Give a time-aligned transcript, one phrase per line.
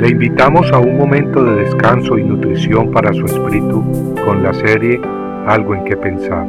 [0.00, 4.98] Le invitamos a un momento de descanso y nutrición para su espíritu con la serie
[5.46, 6.48] Algo en que pensar.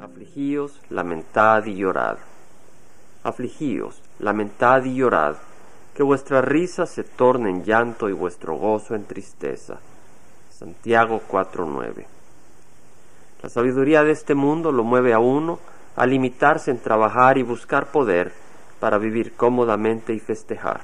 [0.00, 2.16] Afligíos, lamentad y llorad.
[3.22, 5.36] Afligíos, lamentad y llorad,
[5.94, 9.80] que vuestra risa se torne en llanto y vuestro gozo en tristeza.
[10.48, 12.06] Santiago 4:9
[13.42, 17.86] La sabiduría de este mundo lo mueve a uno a limitarse en trabajar y buscar
[17.86, 18.32] poder
[18.80, 20.82] para vivir cómodamente y festejar.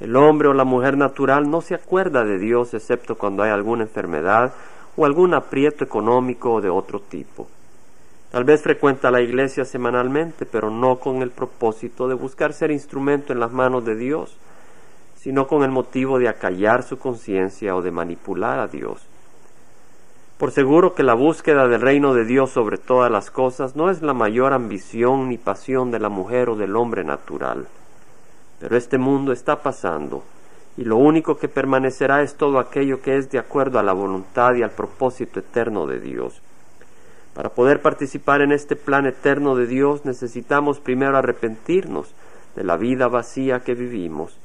[0.00, 3.82] El hombre o la mujer natural no se acuerda de Dios excepto cuando hay alguna
[3.82, 4.52] enfermedad
[4.96, 7.48] o algún aprieto económico o de otro tipo.
[8.30, 13.32] Tal vez frecuenta la iglesia semanalmente, pero no con el propósito de buscar ser instrumento
[13.32, 14.36] en las manos de Dios,
[15.16, 19.06] sino con el motivo de acallar su conciencia o de manipular a Dios.
[20.38, 24.02] Por seguro que la búsqueda del reino de Dios sobre todas las cosas no es
[24.02, 27.68] la mayor ambición ni pasión de la mujer o del hombre natural.
[28.58, 30.24] Pero este mundo está pasando,
[30.76, 34.54] y lo único que permanecerá es todo aquello que es de acuerdo a la voluntad
[34.54, 36.42] y al propósito eterno de Dios.
[37.32, 42.12] Para poder participar en este plan eterno de Dios necesitamos primero arrepentirnos
[42.56, 44.36] de la vida vacía que vivimos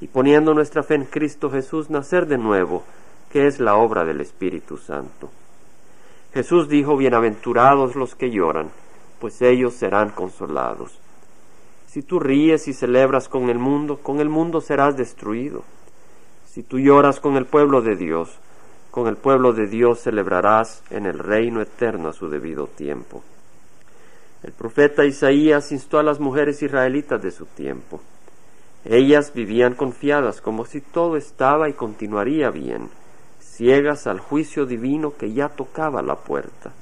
[0.00, 2.82] y poniendo nuestra fe en Cristo Jesús nacer de nuevo
[3.30, 5.30] que es la obra del Espíritu Santo.
[6.32, 8.70] Jesús dijo, Bienaventurados los que lloran,
[9.20, 10.98] pues ellos serán consolados.
[11.86, 15.64] Si tú ríes y celebras con el mundo, con el mundo serás destruido.
[16.46, 18.38] Si tú lloras con el pueblo de Dios,
[18.90, 23.22] con el pueblo de Dios celebrarás en el reino eterno a su debido tiempo.
[24.42, 28.00] El profeta Isaías instó a las mujeres israelitas de su tiempo.
[28.84, 32.88] Ellas vivían confiadas como si todo estaba y continuaría bien
[33.48, 36.72] ciegas al juicio divino que ya tocaba la puerta.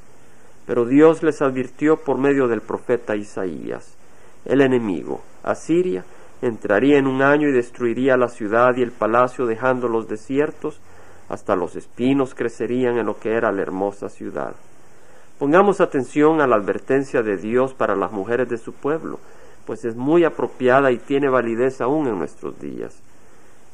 [0.67, 3.97] Pero Dios les advirtió por medio del profeta Isaías,
[4.45, 6.05] el enemigo, Asiria,
[6.43, 10.81] entraría en un año y destruiría la ciudad y el palacio dejándolos desiertos,
[11.29, 14.55] hasta los espinos crecerían en lo que era la hermosa ciudad.
[15.39, 19.19] Pongamos atención a la advertencia de Dios para las mujeres de su pueblo,
[19.67, 23.03] pues es muy apropiada y tiene validez aún en nuestros días.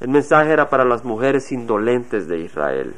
[0.02, 2.92] El mensaje era para las mujeres indolentes de Israel,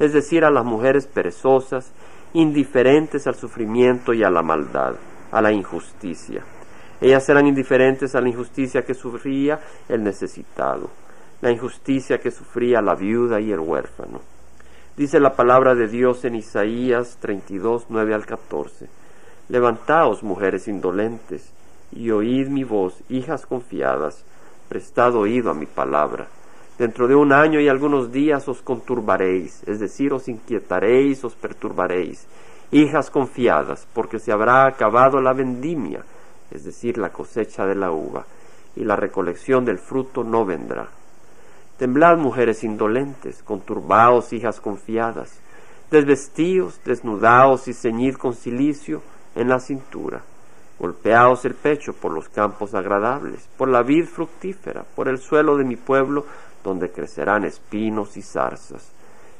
[0.00, 1.92] es decir, a las mujeres perezosas,
[2.32, 4.96] indiferentes al sufrimiento y a la maldad,
[5.30, 6.42] a la injusticia.
[7.00, 10.90] Ellas eran indiferentes a la injusticia que sufría el necesitado,
[11.42, 14.20] la injusticia que sufría la viuda y el huérfano.
[14.96, 18.88] Dice la palabra de Dios en Isaías 32, 9 al 14.
[19.48, 21.52] Levantaos, mujeres indolentes,
[21.92, 24.24] y oíd mi voz, hijas confiadas,
[24.68, 26.26] prestad oído a mi palabra
[26.78, 32.28] Dentro de un año y algunos días os conturbaréis, es decir, os inquietaréis, os perturbaréis.
[32.70, 36.04] Hijas confiadas, porque se habrá acabado la vendimia,
[36.52, 38.24] es decir, la cosecha de la uva,
[38.76, 40.86] y la recolección del fruto no vendrá.
[41.78, 45.40] Temblad, mujeres indolentes, conturbaos, hijas confiadas,
[45.90, 49.02] desvestíos, desnudaos y ceñid con cilicio
[49.34, 50.22] en la cintura.
[50.78, 55.64] Golpeaos el pecho por los campos agradables, por la vid fructífera, por el suelo de
[55.64, 56.24] mi pueblo,
[56.68, 58.92] donde crecerán espinos y zarzas.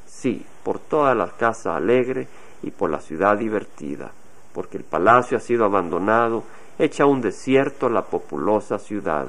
[0.05, 2.27] Sí, por toda la casa alegre
[2.63, 4.11] y por la ciudad divertida,
[4.53, 6.43] porque el palacio ha sido abandonado,
[6.77, 9.27] hecha un desierto la populosa ciudad.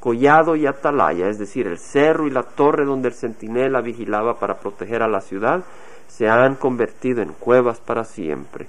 [0.00, 4.58] Collado y atalaya, es decir, el cerro y la torre donde el centinela vigilaba para
[4.58, 5.64] proteger a la ciudad,
[6.08, 8.66] se han convertido en cuevas para siempre,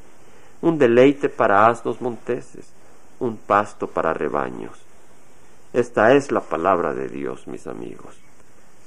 [0.61, 2.71] un deleite para asnos monteses,
[3.19, 4.79] un pasto para rebaños.
[5.73, 8.28] Esta es la palabra de Dios, mis amigos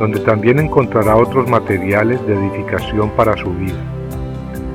[0.00, 3.78] donde también encontrará otros materiales de edificación para su vida.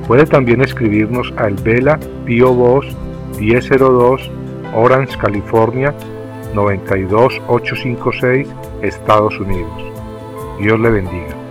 [0.06, 2.86] Puede también escribirnos al Vela Pio Box
[3.38, 4.30] 1002
[4.74, 5.94] Orange, California
[6.54, 8.48] 92856,
[8.82, 9.72] Estados Unidos.
[10.60, 11.45] Dios le bendiga.